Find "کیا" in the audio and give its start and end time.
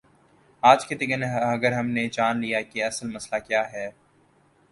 3.39-3.71